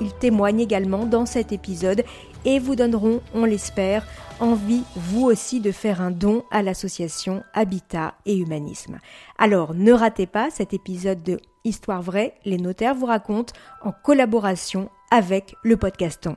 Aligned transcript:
ils 0.00 0.12
témoignent 0.14 0.60
également 0.60 1.04
dans 1.04 1.26
cet 1.26 1.52
épisode 1.52 2.04
et 2.44 2.58
vous 2.58 2.76
donneront, 2.76 3.20
on 3.34 3.44
l'espère, 3.44 4.06
envie 4.40 4.84
vous 4.94 5.24
aussi 5.24 5.60
de 5.60 5.72
faire 5.72 6.00
un 6.00 6.10
don 6.10 6.44
à 6.50 6.62
l'association 6.62 7.42
Habitat 7.54 8.14
et 8.26 8.36
Humanisme. 8.36 8.98
Alors 9.38 9.74
ne 9.74 9.92
ratez 9.92 10.26
pas 10.26 10.50
cet 10.50 10.72
épisode 10.72 11.22
de 11.22 11.38
Histoire 11.64 12.02
vraie, 12.02 12.34
les 12.44 12.56
notaires 12.56 12.94
vous 12.94 13.06
racontent 13.06 13.52
en 13.82 13.92
collaboration 13.92 14.88
avec 15.10 15.54
le 15.62 15.76
podcaston. 15.76 16.36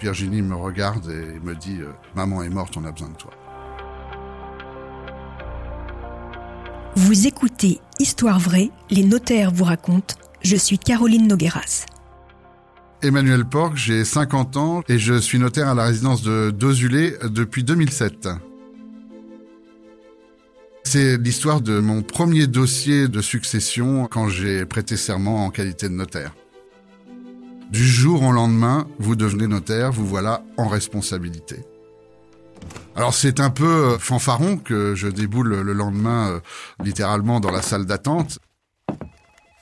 Virginie 0.00 0.42
me 0.42 0.54
regarde 0.54 1.10
et 1.10 1.40
me 1.40 1.54
dit 1.54 1.80
euh, 1.80 1.92
Maman 2.14 2.42
est 2.42 2.48
morte, 2.48 2.76
on 2.76 2.84
a 2.84 2.92
besoin 2.92 3.08
de 3.08 3.16
toi. 3.16 3.32
Vous 6.98 7.26
écoutez 7.26 7.78
Histoire 7.98 8.40
vraie, 8.40 8.70
les 8.88 9.04
notaires 9.04 9.50
vous 9.50 9.64
racontent. 9.64 10.14
Je 10.40 10.56
suis 10.56 10.78
Caroline 10.78 11.26
Nogueras. 11.26 11.84
Emmanuel 13.02 13.44
Porc, 13.44 13.76
j'ai 13.76 14.02
50 14.02 14.56
ans 14.56 14.82
et 14.88 14.98
je 14.98 15.12
suis 15.12 15.38
notaire 15.38 15.68
à 15.68 15.74
la 15.74 15.84
résidence 15.84 16.22
de 16.22 16.50
Dozulé 16.50 17.14
depuis 17.24 17.64
2007. 17.64 18.30
C'est 20.84 21.18
l'histoire 21.18 21.60
de 21.60 21.80
mon 21.80 22.00
premier 22.00 22.46
dossier 22.46 23.08
de 23.08 23.20
succession 23.20 24.06
quand 24.10 24.28
j'ai 24.28 24.64
prêté 24.64 24.96
serment 24.96 25.44
en 25.44 25.50
qualité 25.50 25.90
de 25.90 25.94
notaire. 25.94 26.34
Du 27.70 27.86
jour 27.86 28.22
au 28.22 28.32
lendemain, 28.32 28.88
vous 28.98 29.16
devenez 29.16 29.48
notaire, 29.48 29.92
vous 29.92 30.06
voilà 30.06 30.44
en 30.56 30.66
responsabilité. 30.66 31.56
Alors 32.96 33.12
c'est 33.12 33.40
un 33.40 33.50
peu 33.50 33.66
euh, 33.66 33.98
fanfaron 33.98 34.56
que 34.56 34.94
je 34.94 35.06
déboule 35.06 35.60
le 35.60 35.72
lendemain 35.74 36.30
euh, 36.30 36.40
littéralement 36.82 37.40
dans 37.40 37.50
la 37.50 37.60
salle 37.60 37.84
d'attente. 37.84 38.38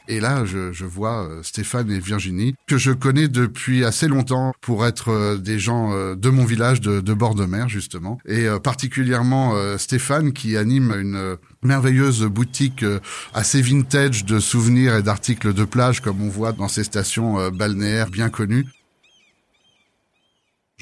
Et 0.07 0.21
là, 0.21 0.45
je, 0.45 0.85
vois 0.85 1.25
euh, 1.25 1.43
Stéphane 1.43 1.91
et 1.91 1.99
Virginie, 1.99 2.55
que 2.69 2.79
je 2.79 2.93
connais 2.93 3.27
depuis 3.27 3.85
assez 3.85 4.07
longtemps 4.07 4.53
pour 4.61 4.87
être 4.87 5.37
des 5.39 5.59
gens 5.59 6.15
de 6.15 6.29
mon 6.29 6.45
village 6.45 6.81
de, 6.83 7.15
bord 7.15 7.35
de 7.35 7.47
mer, 7.47 7.71
justement. 7.71 8.19
Et 8.27 8.47
particulièrement 8.63 9.55
Stéphane, 9.79 10.35
qui 10.35 10.59
anime 10.59 10.93
une 10.93 11.39
merveilleuse 11.63 12.25
boutique 12.25 12.85
assez 13.33 13.63
vintage 13.63 14.27
de 14.27 14.41
souvenirs 14.41 14.95
et 14.95 15.03
d'articles 15.03 15.55
de 15.55 15.65
plage, 15.65 16.01
comme 16.01 16.21
on 16.21 16.29
voit 16.29 16.53
dans 16.53 16.69
ces 16.69 16.85
stations 16.85 17.49
balnéaires 17.49 18.11
bien 18.11 18.29
connues. 18.29 18.67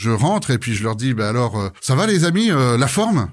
Je 0.02 0.10
rentre 0.10 0.50
et 0.50 0.58
puis 0.58 0.74
je 0.74 0.82
leur 0.82 0.96
dis, 0.96 1.14
bah 1.14 1.28
alors, 1.28 1.60
euh, 1.60 1.68
ça 1.80 1.94
va 1.94 2.08
les 2.08 2.24
amis, 2.24 2.50
euh, 2.50 2.76
la 2.76 2.88
forme? 2.88 3.30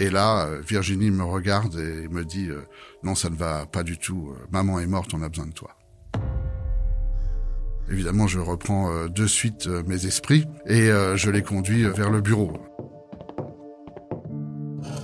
Et 0.00 0.10
là, 0.10 0.46
euh, 0.46 0.60
Virginie 0.66 1.12
me 1.12 1.22
regarde 1.22 1.76
et 1.78 2.08
me 2.08 2.24
dit, 2.24 2.48
non, 3.04 3.14
ça 3.14 3.30
ne 3.30 3.36
va 3.36 3.64
pas 3.64 3.84
du 3.84 3.98
tout. 3.98 4.34
Maman 4.50 4.80
est 4.80 4.88
morte, 4.88 5.14
on 5.14 5.22
a 5.22 5.28
besoin 5.28 5.46
de 5.46 5.52
toi. 5.52 5.76
Évidemment, 7.88 8.26
je 8.26 8.40
reprends 8.40 9.06
de 9.06 9.26
suite 9.28 9.68
mes 9.86 10.06
esprits 10.06 10.44
et 10.66 10.88
je 10.88 11.30
les 11.30 11.42
conduis 11.42 11.84
vers 11.84 12.10
le 12.10 12.20
bureau. 12.20 12.54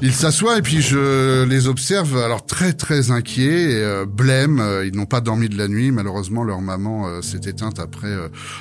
Ils 0.07 0.13
s'assoient 0.13 0.59
et 0.59 0.61
puis 0.61 0.83
je 0.83 1.45
les 1.45 1.67
observe 1.67 2.19
alors 2.19 2.45
très 2.45 2.75
très 2.75 3.11
inquiets, 3.11 3.71
et, 3.71 3.83
euh, 3.83 4.05
blêmes. 4.05 4.61
Euh, 4.61 4.85
ils 4.85 4.95
n'ont 4.95 5.07
pas 5.07 5.23
dormi 5.23 5.49
de 5.49 5.57
la 5.57 5.67
nuit. 5.67 5.93
Malheureusement, 5.93 6.45
leur 6.45 6.61
maman 6.61 7.09
euh, 7.09 7.23
s'est 7.23 7.49
éteinte 7.49 7.79
après 7.81 8.15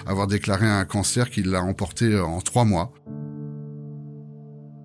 avoir 0.06 0.28
déclaré 0.28 0.66
un 0.70 0.86
cancer 0.86 1.30
qui 1.30 1.44
l'a 1.44 1.62
emporté 1.62 2.18
en 2.18 2.40
trois 2.40 2.64
mois. 2.64 2.94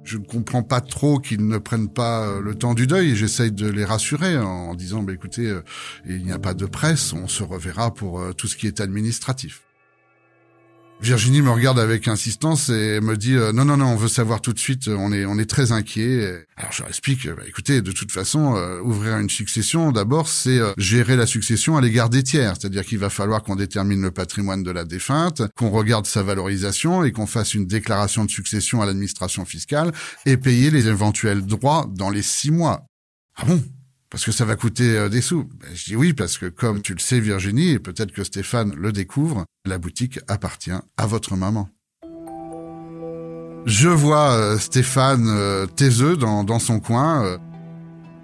Je 0.02 0.18
ne 0.18 0.24
comprends 0.24 0.64
pas 0.64 0.80
trop 0.80 1.20
qu'ils 1.20 1.46
ne 1.46 1.58
prennent 1.58 1.90
pas 1.90 2.40
le 2.40 2.56
temps 2.56 2.74
du 2.74 2.88
deuil. 2.88 3.14
J'essaye 3.14 3.52
de 3.52 3.68
les 3.68 3.84
rassurer 3.84 4.36
en 4.36 4.74
disant, 4.74 5.04
bah, 5.04 5.12
écoutez, 5.12 5.54
il 6.08 6.24
n'y 6.24 6.32
a 6.32 6.40
pas 6.40 6.54
de 6.54 6.66
presse, 6.66 7.12
on 7.12 7.28
se 7.28 7.44
reverra 7.44 7.94
pour 7.94 8.20
tout 8.36 8.48
ce 8.48 8.56
qui 8.56 8.66
est 8.66 8.80
administratif. 8.80 9.67
Virginie 11.00 11.42
me 11.42 11.50
regarde 11.50 11.78
avec 11.78 12.08
insistance 12.08 12.70
et 12.70 13.00
me 13.00 13.16
dit 13.16 13.36
euh, 13.36 13.52
non 13.52 13.64
non 13.64 13.76
non 13.76 13.86
on 13.86 13.96
veut 13.96 14.08
savoir 14.08 14.40
tout 14.40 14.52
de 14.52 14.58
suite 14.58 14.88
on 14.88 15.12
est 15.12 15.24
on 15.24 15.38
est 15.38 15.48
très 15.48 15.70
inquiet 15.70 16.44
alors 16.56 16.72
je 16.72 16.80
leur 16.80 16.88
explique 16.88 17.26
bah, 17.28 17.42
écoutez 17.46 17.82
de 17.82 17.92
toute 17.92 18.10
façon 18.10 18.56
euh, 18.56 18.80
ouvrir 18.80 19.18
une 19.18 19.30
succession 19.30 19.92
d'abord 19.92 20.28
c'est 20.28 20.58
euh, 20.58 20.72
gérer 20.76 21.16
la 21.16 21.26
succession 21.26 21.76
à 21.76 21.80
l'égard 21.80 22.10
des 22.10 22.22
tiers. 22.22 22.54
C'est-à-dire 22.58 22.84
qu'il 22.84 22.98
va 22.98 23.10
falloir 23.10 23.42
qu'on 23.42 23.56
détermine 23.56 24.02
le 24.02 24.10
patrimoine 24.10 24.62
de 24.62 24.70
la 24.70 24.84
défunte 24.84 25.42
qu'on 25.56 25.70
regarde 25.70 26.06
sa 26.06 26.22
valorisation 26.22 27.04
et 27.04 27.12
qu'on 27.12 27.26
fasse 27.26 27.54
une 27.54 27.66
déclaration 27.66 28.24
de 28.24 28.30
succession 28.30 28.82
à 28.82 28.86
l'administration 28.86 29.44
fiscale 29.44 29.92
et 30.26 30.36
payer 30.36 30.70
les 30.70 30.88
éventuels 30.88 31.46
droits 31.46 31.86
dans 31.90 32.10
les 32.10 32.22
six 32.22 32.50
mois. 32.50 32.86
Ah 33.36 33.44
bon? 33.46 33.62
Parce 34.10 34.24
que 34.24 34.32
ça 34.32 34.44
va 34.44 34.56
coûter 34.56 34.96
euh, 34.96 35.08
des 35.08 35.20
sous. 35.20 35.44
Ben, 35.60 35.68
je 35.74 35.84
dis 35.84 35.96
oui 35.96 36.12
parce 36.12 36.38
que 36.38 36.46
comme 36.46 36.82
tu 36.82 36.94
le 36.94 36.98
sais 36.98 37.20
Virginie, 37.20 37.72
et 37.72 37.78
peut-être 37.78 38.12
que 38.12 38.24
Stéphane 38.24 38.74
le 38.74 38.92
découvre, 38.92 39.44
la 39.66 39.78
boutique 39.78 40.20
appartient 40.28 40.70
à 40.96 41.06
votre 41.06 41.36
maman. 41.36 41.68
Je 43.66 43.88
vois 43.88 44.32
euh, 44.32 44.58
Stéphane 44.58 45.26
euh, 45.28 45.66
taiseux 45.66 46.16
dans, 46.16 46.42
dans 46.42 46.58
son 46.58 46.80
coin, 46.80 47.38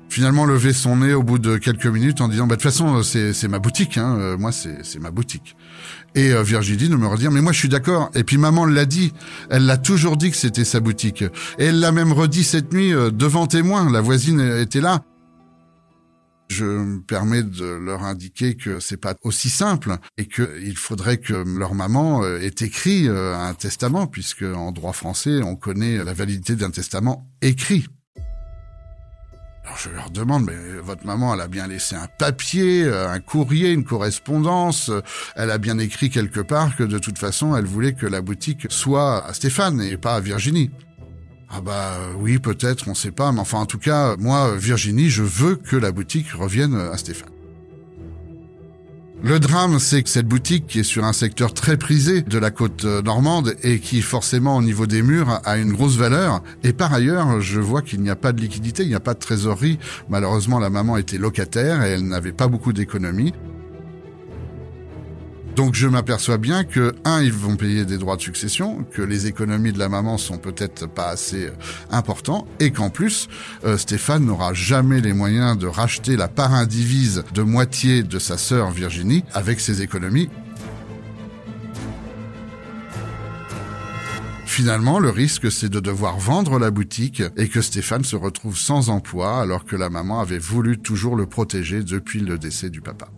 finalement 0.08 0.46
lever 0.46 0.72
son 0.72 0.96
nez 0.96 1.12
au 1.12 1.22
bout 1.22 1.38
de 1.38 1.58
quelques 1.58 1.86
minutes 1.86 2.22
en 2.22 2.28
disant 2.28 2.46
bah, 2.46 2.56
de 2.56 2.62
toute 2.62 2.70
façon 2.70 3.02
c'est 3.02 3.48
ma 3.48 3.58
boutique, 3.58 3.98
hein, 3.98 4.36
moi 4.38 4.52
c'est 4.52 5.00
ma 5.00 5.10
boutique. 5.10 5.56
Et 6.14 6.32
Virginie 6.44 6.88
nous 6.88 6.98
me 6.98 7.08
redire 7.08 7.30
mais 7.32 7.42
moi 7.42 7.52
je 7.52 7.58
suis 7.58 7.68
d'accord. 7.68 8.10
Et 8.14 8.22
puis 8.22 8.38
maman 8.38 8.64
l'a 8.64 8.86
dit, 8.86 9.12
elle 9.50 9.66
l'a 9.66 9.76
toujours 9.76 10.16
dit 10.16 10.30
que 10.30 10.36
c'était 10.36 10.64
sa 10.64 10.80
boutique. 10.80 11.22
Et 11.58 11.64
elle 11.66 11.80
l'a 11.80 11.90
même 11.90 12.12
redit 12.12 12.44
cette 12.44 12.72
nuit 12.72 12.92
devant 13.12 13.48
témoin. 13.48 13.90
La 13.90 14.00
voisine 14.00 14.40
était 14.40 14.80
là. 14.80 15.02
Je 16.48 16.64
me 16.64 17.00
permets 17.00 17.42
de 17.42 17.64
leur 17.64 18.04
indiquer 18.04 18.54
que 18.54 18.78
c'est 18.78 18.98
pas 18.98 19.14
aussi 19.22 19.48
simple 19.48 19.96
et 20.18 20.26
qu'il 20.26 20.76
faudrait 20.76 21.18
que 21.18 21.32
leur 21.32 21.74
maman 21.74 22.22
euh, 22.22 22.38
ait 22.38 22.54
écrit 22.60 23.08
euh, 23.08 23.34
un 23.34 23.54
testament 23.54 24.06
puisque 24.06 24.42
en 24.42 24.70
droit 24.70 24.92
français, 24.92 25.42
on 25.42 25.56
connaît 25.56 26.04
la 26.04 26.12
validité 26.12 26.54
d'un 26.54 26.70
testament 26.70 27.26
écrit. 27.40 27.86
Alors 29.64 29.78
je 29.78 29.88
leur 29.88 30.10
demande, 30.10 30.44
mais 30.44 30.56
votre 30.82 31.06
maman, 31.06 31.32
elle 31.32 31.40
a 31.40 31.48
bien 31.48 31.66
laissé 31.66 31.96
un 31.96 32.06
papier, 32.18 32.84
euh, 32.84 33.08
un 33.08 33.20
courrier, 33.20 33.72
une 33.72 33.84
correspondance, 33.84 34.90
elle 35.36 35.50
a 35.50 35.56
bien 35.56 35.78
écrit 35.78 36.10
quelque 36.10 36.40
part 36.40 36.76
que 36.76 36.82
de 36.82 36.98
toute 36.98 37.18
façon, 37.18 37.56
elle 37.56 37.64
voulait 37.64 37.94
que 37.94 38.06
la 38.06 38.20
boutique 38.20 38.66
soit 38.68 39.24
à 39.26 39.32
Stéphane 39.32 39.80
et 39.80 39.96
pas 39.96 40.16
à 40.16 40.20
Virginie. 40.20 40.70
Ah 41.56 41.60
bah 41.60 41.98
oui, 42.18 42.40
peut-être, 42.40 42.88
on 42.88 42.94
sait 42.94 43.12
pas, 43.12 43.30
mais 43.30 43.38
enfin 43.38 43.58
en 43.58 43.66
tout 43.66 43.78
cas, 43.78 44.16
moi, 44.18 44.56
Virginie, 44.56 45.08
je 45.08 45.22
veux 45.22 45.54
que 45.54 45.76
la 45.76 45.92
boutique 45.92 46.32
revienne 46.32 46.74
à 46.74 46.96
Stéphane. 46.96 47.28
Le 49.22 49.38
drame, 49.38 49.78
c'est 49.78 50.02
que 50.02 50.08
cette 50.08 50.26
boutique, 50.26 50.66
qui 50.66 50.80
est 50.80 50.84
sur 50.84 51.04
un 51.04 51.12
secteur 51.12 51.54
très 51.54 51.76
prisé 51.76 52.22
de 52.22 52.38
la 52.38 52.50
côte 52.50 52.84
normande 52.84 53.54
et 53.62 53.78
qui 53.78 54.02
forcément 54.02 54.56
au 54.56 54.62
niveau 54.62 54.86
des 54.86 55.00
murs 55.00 55.40
a 55.44 55.56
une 55.56 55.72
grosse 55.72 55.96
valeur, 55.96 56.42
et 56.64 56.72
par 56.72 56.92
ailleurs, 56.92 57.40
je 57.40 57.60
vois 57.60 57.82
qu'il 57.82 58.00
n'y 58.00 58.10
a 58.10 58.16
pas 58.16 58.32
de 58.32 58.40
liquidité, 58.40 58.82
il 58.82 58.88
n'y 58.88 58.96
a 58.96 59.00
pas 59.00 59.14
de 59.14 59.20
trésorerie. 59.20 59.78
Malheureusement, 60.08 60.58
la 60.58 60.70
maman 60.70 60.96
était 60.96 61.18
locataire 61.18 61.84
et 61.84 61.90
elle 61.90 62.08
n'avait 62.08 62.32
pas 62.32 62.48
beaucoup 62.48 62.72
d'économies. 62.72 63.32
Donc 65.56 65.74
je 65.74 65.86
m'aperçois 65.86 66.36
bien 66.36 66.64
que, 66.64 66.94
un, 67.04 67.22
ils 67.22 67.32
vont 67.32 67.54
payer 67.54 67.84
des 67.84 67.96
droits 67.96 68.16
de 68.16 68.22
succession, 68.22 68.84
que 68.92 69.02
les 69.02 69.28
économies 69.28 69.72
de 69.72 69.78
la 69.78 69.88
maman 69.88 70.18
sont 70.18 70.36
peut-être 70.36 70.88
pas 70.88 71.08
assez 71.08 71.46
euh, 71.46 71.52
importants, 71.90 72.48
et 72.58 72.72
qu'en 72.72 72.90
plus, 72.90 73.28
euh, 73.64 73.78
Stéphane 73.78 74.24
n'aura 74.24 74.52
jamais 74.52 75.00
les 75.00 75.12
moyens 75.12 75.56
de 75.56 75.68
racheter 75.68 76.16
la 76.16 76.26
part 76.26 76.54
indivise 76.54 77.22
de 77.32 77.42
moitié 77.42 78.02
de 78.02 78.18
sa 78.18 78.36
sœur 78.36 78.72
Virginie 78.72 79.22
avec 79.32 79.60
ses 79.60 79.80
économies. 79.80 80.28
Finalement, 84.44 84.98
le 84.98 85.10
risque, 85.10 85.50
c'est 85.52 85.68
de 85.68 85.80
devoir 85.80 86.18
vendre 86.18 86.58
la 86.58 86.70
boutique 86.72 87.22
et 87.36 87.48
que 87.48 87.60
Stéphane 87.60 88.04
se 88.04 88.16
retrouve 88.16 88.56
sans 88.56 88.88
emploi 88.88 89.40
alors 89.40 89.64
que 89.64 89.76
la 89.76 89.90
maman 89.90 90.20
avait 90.20 90.38
voulu 90.38 90.78
toujours 90.78 91.16
le 91.16 91.26
protéger 91.26 91.82
depuis 91.82 92.20
le 92.20 92.38
décès 92.38 92.70
du 92.70 92.80
papa. 92.80 93.08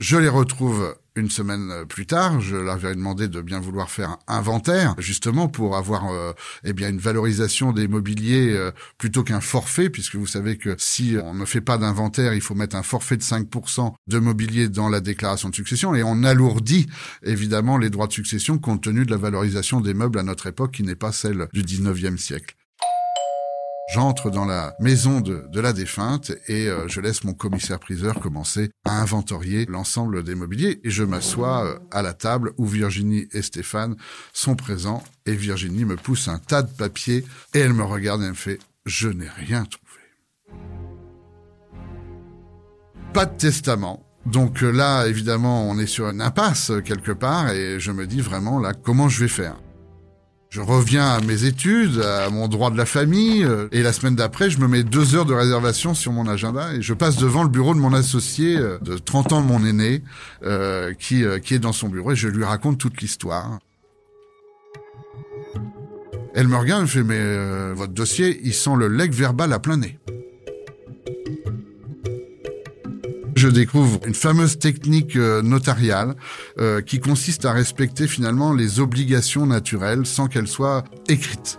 Je 0.00 0.16
les 0.16 0.30
retrouve 0.30 0.96
une 1.14 1.28
semaine 1.28 1.84
plus 1.86 2.06
tard, 2.06 2.40
je 2.40 2.56
leur 2.56 2.76
avais 2.76 2.94
demandé 2.94 3.28
de 3.28 3.42
bien 3.42 3.60
vouloir 3.60 3.90
faire 3.90 4.16
un 4.28 4.36
inventaire, 4.38 4.94
justement 4.96 5.46
pour 5.46 5.76
avoir 5.76 6.10
euh, 6.10 6.32
eh 6.64 6.72
bien 6.72 6.88
une 6.88 6.98
valorisation 6.98 7.72
des 7.72 7.86
mobiliers 7.86 8.50
euh, 8.50 8.70
plutôt 8.96 9.24
qu'un 9.24 9.42
forfait, 9.42 9.90
puisque 9.90 10.16
vous 10.16 10.26
savez 10.26 10.56
que 10.56 10.74
si 10.78 11.18
on 11.22 11.34
ne 11.34 11.44
fait 11.44 11.60
pas 11.60 11.76
d'inventaire, 11.76 12.32
il 12.32 12.40
faut 12.40 12.54
mettre 12.54 12.76
un 12.76 12.82
forfait 12.82 13.18
de 13.18 13.22
5% 13.22 13.92
de 14.06 14.18
mobilier 14.18 14.70
dans 14.70 14.88
la 14.88 15.00
déclaration 15.00 15.50
de 15.50 15.54
succession, 15.54 15.94
et 15.94 16.02
on 16.02 16.24
alourdit 16.24 16.86
évidemment 17.22 17.76
les 17.76 17.90
droits 17.90 18.06
de 18.06 18.14
succession 18.14 18.56
compte 18.56 18.82
tenu 18.82 19.04
de 19.04 19.10
la 19.10 19.18
valorisation 19.18 19.82
des 19.82 19.92
meubles 19.92 20.18
à 20.18 20.22
notre 20.22 20.46
époque 20.46 20.72
qui 20.72 20.82
n'est 20.82 20.96
pas 20.96 21.12
celle 21.12 21.48
du 21.52 21.62
19e 21.62 22.16
siècle. 22.16 22.56
J'entre 23.92 24.30
dans 24.30 24.44
la 24.44 24.76
maison 24.78 25.20
de, 25.20 25.60
la 25.60 25.72
défunte 25.72 26.30
et 26.46 26.68
euh, 26.68 26.86
je 26.86 27.00
laisse 27.00 27.24
mon 27.24 27.34
commissaire-priseur 27.34 28.20
commencer 28.20 28.70
à 28.84 29.00
inventorier 29.00 29.66
l'ensemble 29.66 30.22
des 30.22 30.36
mobiliers 30.36 30.80
et 30.84 30.90
je 30.90 31.02
m'assois 31.02 31.64
euh, 31.64 31.76
à 31.90 32.00
la 32.00 32.12
table 32.12 32.52
où 32.56 32.66
Virginie 32.66 33.26
et 33.32 33.42
Stéphane 33.42 33.96
sont 34.32 34.54
présents 34.54 35.02
et 35.26 35.34
Virginie 35.34 35.84
me 35.84 35.96
pousse 35.96 36.28
un 36.28 36.38
tas 36.38 36.62
de 36.62 36.70
papiers 36.70 37.24
et 37.52 37.58
elle 37.58 37.72
me 37.72 37.82
regarde 37.82 38.22
et 38.22 38.28
me 38.28 38.34
fait 38.34 38.60
«je 38.86 39.08
n'ai 39.08 39.28
rien 39.28 39.64
trouvé». 39.64 40.62
Pas 43.12 43.26
de 43.26 43.36
testament, 43.36 44.06
donc 44.24 44.62
euh, 44.62 44.70
là, 44.70 45.06
évidemment, 45.06 45.68
on 45.68 45.80
est 45.80 45.86
sur 45.86 46.08
une 46.08 46.22
impasse 46.22 46.70
quelque 46.84 47.10
part 47.10 47.50
et 47.50 47.80
je 47.80 47.90
me 47.90 48.06
dis 48.06 48.20
vraiment 48.20 48.60
là 48.60 48.72
comment 48.72 49.08
je 49.08 49.20
vais 49.20 49.28
faire? 49.28 49.56
Je 50.50 50.60
reviens 50.60 51.06
à 51.06 51.20
mes 51.20 51.44
études, 51.44 52.00
à 52.00 52.28
mon 52.28 52.48
droit 52.48 52.72
de 52.72 52.76
la 52.76 52.84
famille, 52.84 53.44
euh, 53.44 53.68
et 53.70 53.84
la 53.84 53.92
semaine 53.92 54.16
d'après, 54.16 54.50
je 54.50 54.58
me 54.58 54.66
mets 54.66 54.82
deux 54.82 55.14
heures 55.14 55.24
de 55.24 55.32
réservation 55.32 55.94
sur 55.94 56.10
mon 56.10 56.26
agenda 56.26 56.74
et 56.74 56.82
je 56.82 56.92
passe 56.92 57.16
devant 57.18 57.44
le 57.44 57.48
bureau 57.48 57.72
de 57.72 57.78
mon 57.78 57.92
associé 57.92 58.56
euh, 58.58 58.76
de 58.80 58.98
30 58.98 59.32
ans, 59.32 59.42
mon 59.42 59.64
aîné, 59.64 60.02
euh, 60.42 60.92
qui, 60.94 61.22
qui 61.44 61.54
est 61.54 61.60
dans 61.60 61.72
son 61.72 61.88
bureau 61.88 62.10
et 62.12 62.16
je 62.16 62.26
lui 62.26 62.42
raconte 62.42 62.78
toute 62.78 63.00
l'histoire. 63.00 63.60
Elle 66.34 66.48
me 66.48 66.56
regarde 66.56 66.86
fait, 66.86 67.04
mais 67.04 67.72
votre 67.74 67.92
dossier, 67.92 68.40
il 68.42 68.54
sent 68.54 68.74
le 68.76 68.88
leg 68.88 69.12
verbal 69.12 69.52
à 69.52 69.60
plein 69.60 69.76
nez. 69.76 70.00
Je 73.40 73.48
découvre 73.48 74.00
une 74.06 74.14
fameuse 74.14 74.58
technique 74.58 75.16
euh, 75.16 75.40
notariale 75.40 76.14
euh, 76.58 76.82
qui 76.82 77.00
consiste 77.00 77.46
à 77.46 77.52
respecter 77.52 78.06
finalement 78.06 78.52
les 78.52 78.80
obligations 78.80 79.46
naturelles 79.46 80.04
sans 80.04 80.28
qu'elles 80.28 80.46
soient 80.46 80.84
écrites. 81.08 81.58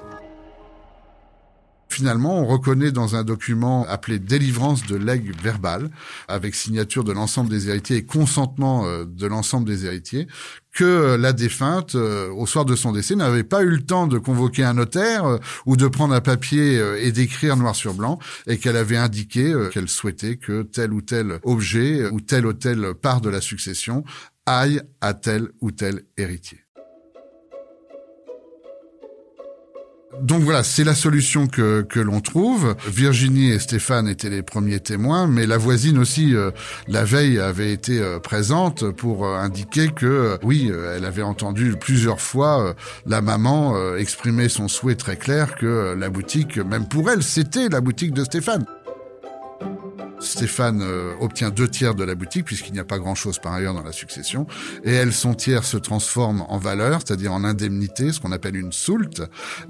Finalement, 2.02 2.40
on 2.40 2.48
reconnaît 2.48 2.92
dans 2.92 3.16
un 3.16 3.24
document 3.24 3.86
appelé 3.88 4.18
délivrance 4.18 4.88
de 4.88 4.96
legs 4.96 5.40
verbal, 5.40 5.92
avec 6.28 6.56
signature 6.56 7.04
de 7.04 7.12
l'ensemble 7.12 7.52
des 7.52 7.70
héritiers 7.70 7.98
et 7.98 8.06
consentement 8.06 8.88
euh, 8.88 9.06
de 9.06 9.28
l'ensemble 9.28 9.68
des 9.68 9.86
héritiers, 9.86 10.28
que 10.74 10.84
euh, 10.84 11.18
la 11.20 11.32
défunte, 11.32 11.94
euh, 11.94 12.32
au 12.32 12.48
soir 12.48 12.66
de 12.66 12.76
son 12.76 12.92
décès, 12.92 13.14
n'avait 13.14 13.44
pas 13.44 13.62
eu 13.62 13.70
le 13.70 13.84
temps 13.84 14.08
de 14.08 14.18
convoquer 14.18 14.64
un 14.64 14.74
notaire 14.74 15.38
ou 15.68 15.78
de 15.78 15.88
prendre 15.88 16.16
un 16.16 16.22
papier 16.22 16.82
et 16.98 17.12
d'écrire 17.12 17.56
noir 17.56 17.76
sur 17.76 17.94
blanc, 17.94 18.18
et 18.48 18.58
qu'elle 18.58 18.78
avait 18.78 18.98
indiqué 18.98 19.54
qu'elle 19.72 19.88
souhaitait 19.88 20.38
que 20.38 20.64
tel 20.64 20.94
ou 20.94 21.02
tel 21.02 21.38
objet 21.44 22.10
ou 22.10 22.20
telle 22.20 22.48
ou 22.48 22.54
telle 22.54 22.96
part 22.96 23.22
de 23.22 23.30
la 23.30 23.42
succession 23.42 24.04
aille 24.48 24.82
à 25.02 25.14
tel 25.14 25.50
ou 25.62 25.70
tel 25.70 26.02
héritier. 26.18 26.62
Donc 30.20 30.44
voilà, 30.44 30.64
c'est 30.64 30.84
la 30.84 30.96
solution 30.96 31.48
que, 31.48 31.82
que 31.82 32.00
l'on 32.00 32.20
trouve. 32.20 32.76
Virginie 32.88 33.52
et 33.52 33.60
Stéphane 33.60 34.08
étaient 34.08 34.30
les 34.30 34.42
premiers 34.42 34.80
témoins, 34.80 35.26
mais 35.28 35.48
la 35.48 35.58
voisine 35.58 35.98
aussi, 35.98 36.36
euh, 36.36 36.52
la 36.88 37.06
veille, 37.06 37.40
avait 37.40 37.72
été 37.72 38.00
euh, 38.00 38.20
présente 38.20 38.92
pour 38.92 39.26
euh, 39.26 39.38
indiquer 39.38 39.90
que, 39.90 40.38
oui, 40.44 40.72
elle 40.96 41.06
avait 41.06 41.22
entendu 41.22 41.76
plusieurs 41.80 42.20
fois 42.20 42.76
la 43.06 43.22
maman 43.22 43.96
exprimer 43.96 44.50
son 44.50 44.68
souhait 44.68 44.96
très 44.96 45.16
clair 45.16 45.56
que 45.56 45.96
la 45.98 46.10
boutique, 46.10 46.58
même 46.58 46.88
pour 46.88 47.10
elle, 47.10 47.24
c'était 47.24 47.70
la 47.70 47.82
boutique 47.82 48.14
de 48.14 48.24
Stéphane. 48.24 48.66
Stéphane 50.22 50.82
euh, 50.82 51.14
obtient 51.20 51.50
deux 51.50 51.68
tiers 51.68 51.96
de 51.96 52.04
la 52.04 52.16
boutique 52.16 52.46
puisqu'il 52.46 52.74
n'y 52.74 52.80
a 52.80 52.84
pas 52.84 53.00
grand-chose 53.00 53.40
par 53.40 53.54
ailleurs 53.54 53.74
dans 53.74 53.84
la 53.84 53.92
succession. 53.92 54.48
Et 54.84 54.94
elle, 54.94 55.14
son 55.14 55.34
tiers, 55.34 55.64
se 55.64 55.78
transforme 55.78 56.46
en 56.48 56.58
valeur, 56.58 57.02
c'est-à-dire 57.06 57.34
en 57.34 57.44
indemnité, 57.44 58.12
ce 58.12 58.20
qu'on 58.20 58.32
appelle 58.32 58.56
une 58.56 58.72
soulte, 58.72 59.24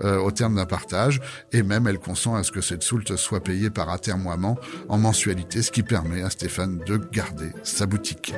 euh, 0.03 0.17
au 0.17 0.31
terme 0.31 0.55
d'un 0.55 0.65
partage. 0.65 1.21
Et 1.51 1.63
même, 1.63 1.87
elle 1.87 1.99
consent 1.99 2.35
à 2.35 2.43
ce 2.43 2.51
que 2.51 2.61
cette 2.61 2.83
soulte 2.83 3.15
soit 3.15 3.41
payée 3.41 3.69
par 3.69 3.89
atermoiement 3.89 4.57
en 4.89 4.97
mensualité, 4.97 5.61
ce 5.61 5.71
qui 5.71 5.83
permet 5.83 6.21
à 6.21 6.29
Stéphane 6.29 6.79
de 6.85 6.97
garder 6.97 7.51
sa 7.63 7.85
boutique. 7.85 8.33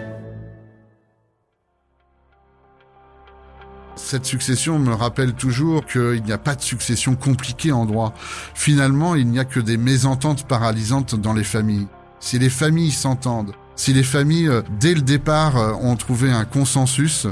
Cette 3.96 4.26
succession 4.26 4.80
me 4.80 4.94
rappelle 4.94 5.34
toujours 5.34 5.86
qu'il 5.86 6.24
n'y 6.24 6.32
a 6.32 6.40
pas 6.40 6.56
de 6.56 6.62
succession 6.62 7.16
compliquée 7.16 7.72
en 7.72 7.86
droit. 7.86 8.14
Finalement, 8.56 9.14
il 9.14 9.28
n'y 9.28 9.40
a 9.40 9.46
que 9.46 9.60
des 9.60 9.78
mésententes 9.78 10.48
paralysantes 10.48 11.16
dans 11.16 11.34
les 11.34 11.44
familles 11.44 11.88
si 12.24 12.40
les 12.40 12.50
familles 12.50 12.92
s'entendent, 12.92 13.52
si 13.76 13.92
les 13.92 14.02
familles, 14.02 14.48
euh, 14.48 14.62
dès 14.80 14.94
le 14.94 15.02
départ, 15.02 15.58
euh, 15.58 15.74
ont 15.74 15.98
trouvé 15.98 16.32
un 16.32 16.46
consensus, 16.46 17.28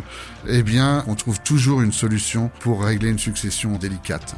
eh 0.49 0.63
bien, 0.63 1.05
on 1.07 1.15
trouve 1.15 1.39
toujours 1.39 1.81
une 1.81 1.93
solution 1.93 2.51
pour 2.59 2.83
régler 2.83 3.09
une 3.09 3.17
succession 3.17 3.77
délicate. 3.77 4.35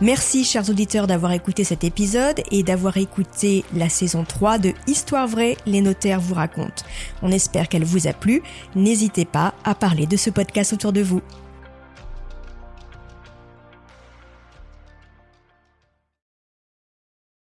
Merci 0.00 0.44
chers 0.44 0.70
auditeurs 0.70 1.08
d'avoir 1.08 1.32
écouté 1.32 1.64
cet 1.64 1.82
épisode 1.82 2.42
et 2.52 2.62
d'avoir 2.62 2.96
écouté 2.96 3.64
la 3.74 3.88
saison 3.88 4.24
3 4.24 4.58
de 4.58 4.72
Histoire 4.86 5.26
vraie, 5.26 5.56
les 5.66 5.80
notaires 5.80 6.20
vous 6.20 6.34
racontent. 6.34 6.84
On 7.22 7.32
espère 7.32 7.68
qu'elle 7.68 7.84
vous 7.84 8.06
a 8.06 8.12
plu. 8.12 8.42
N'hésitez 8.76 9.24
pas 9.24 9.54
à 9.64 9.74
parler 9.74 10.06
de 10.06 10.16
ce 10.16 10.30
podcast 10.30 10.72
autour 10.72 10.92
de 10.92 11.02
vous. 11.02 11.22